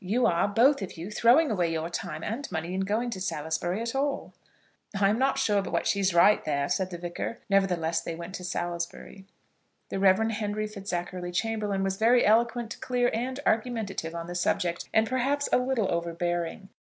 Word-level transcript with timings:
You 0.00 0.26
are, 0.26 0.46
both 0.46 0.82
of 0.82 0.98
you, 0.98 1.10
throwing 1.10 1.50
away 1.50 1.72
your 1.72 1.88
time 1.88 2.22
and 2.22 2.46
money 2.52 2.74
in 2.74 2.80
going 2.80 3.08
to 3.08 3.22
Salisbury 3.22 3.80
at 3.80 3.94
all." 3.94 4.34
"I'm 4.94 5.18
not 5.18 5.38
sure 5.38 5.62
but 5.62 5.72
what 5.72 5.86
she's 5.86 6.12
right 6.12 6.44
there," 6.44 6.68
said 6.68 6.90
the 6.90 6.98
Vicar. 6.98 7.38
Nevertheless 7.48 8.02
they 8.02 8.14
went 8.14 8.34
to 8.34 8.44
Salisbury. 8.44 9.24
The 9.88 9.98
Rev. 9.98 10.28
Henry 10.30 10.68
Fitzackerly 10.68 11.32
Chamberlaine 11.32 11.84
was 11.84 11.96
very 11.96 12.22
eloquent, 12.26 12.78
clear, 12.82 13.10
and 13.14 13.40
argumentative 13.46 14.14
on 14.14 14.26
the 14.26 14.34
subject, 14.34 14.86
and 14.92 15.08
perhaps 15.08 15.48
a 15.54 15.56
little 15.58 15.90
overbearing. 15.90 16.68